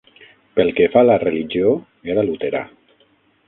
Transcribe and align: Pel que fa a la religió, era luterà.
Pel 0.59 0.71
que 0.79 0.87
fa 0.95 1.03
a 1.05 1.07
la 1.11 1.19
religió, 1.25 1.75
era 2.15 2.27
luterà. 2.33 2.67